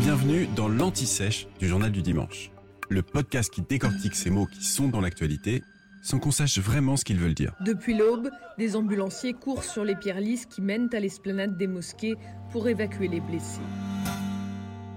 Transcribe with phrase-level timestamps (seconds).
[0.00, 2.50] Bienvenue dans l'Anti-Sèche du Journal du Dimanche.
[2.88, 5.62] Le podcast qui décortique ces mots qui sont dans l'actualité
[6.02, 7.54] sans qu'on sache vraiment ce qu'ils veulent dire.
[7.64, 8.28] Depuis l'aube,
[8.58, 12.16] des ambulanciers courent sur les pierres lisses qui mènent à l'esplanade des mosquées
[12.50, 13.60] pour évacuer les blessés.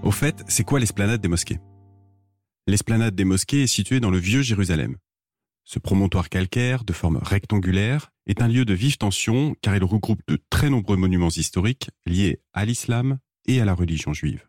[0.02, 1.59] Au fait, c'est quoi l'esplanade des mosquées?
[2.66, 4.98] L'esplanade des mosquées est située dans le vieux Jérusalem.
[5.63, 10.21] Ce promontoire calcaire, de forme rectangulaire, est un lieu de vive tension car il regroupe
[10.27, 14.48] de très nombreux monuments historiques liés à l'islam et à la religion juive.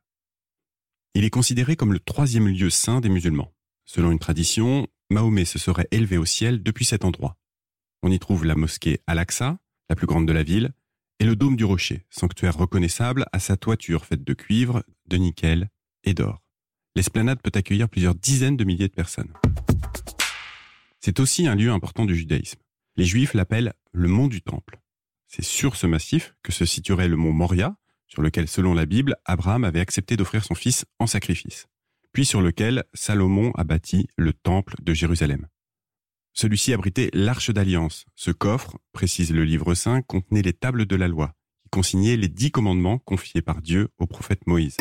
[1.15, 3.53] Il est considéré comme le troisième lieu saint des musulmans.
[3.85, 7.37] Selon une tradition, Mahomet se serait élevé au ciel depuis cet endroit.
[8.03, 9.59] On y trouve la mosquée Al-Aqsa,
[9.91, 10.73] la plus grande de la ville,
[11.19, 15.69] et le dôme du rocher, sanctuaire reconnaissable à sa toiture faite de cuivre, de nickel
[16.03, 16.43] et d'or.
[16.97, 19.33] L'esplanade peut accueillir plusieurs dizaines de milliers de personnes.
[20.99, 22.61] C'est aussi un lieu important du judaïsme.
[22.97, 24.81] Les juifs l'appellent le mont du Temple.
[25.29, 27.77] C'est sur ce massif que se situerait le mont Moria,
[28.13, 31.67] sur lequel, selon la Bible, Abraham avait accepté d'offrir son fils en sacrifice
[32.13, 35.49] puis sur lequel Salomon a bâti le temple de Jérusalem.
[36.35, 38.07] Celui-ci abritait l'arche d'alliance.
[38.15, 42.29] Ce coffre, précise le livre saint, contenait les tables de la loi, qui consignaient les
[42.29, 44.77] dix commandements confiés par Dieu au prophète Moïse.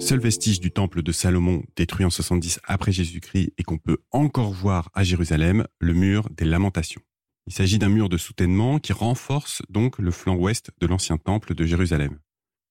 [0.00, 4.52] Seul vestige du temple de Salomon, détruit en 70 après Jésus-Christ et qu'on peut encore
[4.52, 7.00] voir à Jérusalem, le mur des lamentations.
[7.46, 11.54] Il s'agit d'un mur de soutènement qui renforce donc le flanc ouest de l'ancien temple
[11.54, 12.18] de Jérusalem.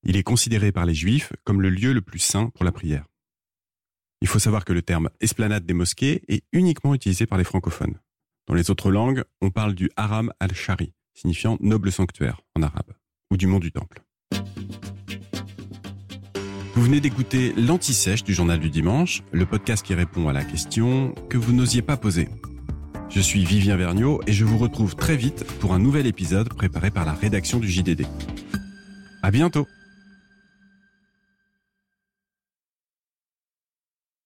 [0.04, 3.06] Il est considéré par les Juifs comme le lieu le plus saint pour la prière.
[4.22, 8.00] Il faut savoir que le terme esplanade des mosquées est uniquement utilisé par les francophones.
[8.48, 12.94] Dans les autres langues, on parle du haram al-shari, signifiant noble sanctuaire en arabe,
[13.32, 14.02] ou du mont du temple.
[16.74, 21.14] Vous venez d'écouter l'Anti-Sèche du Journal du Dimanche, le podcast qui répond à la question
[21.30, 22.28] que vous n'osiez pas poser.
[23.16, 26.89] Je suis Vivien Vergniaud et je vous retrouve très vite pour un nouvel épisode préparé
[26.89, 28.08] par la rédaction du JDD.
[29.22, 29.67] À bientôt!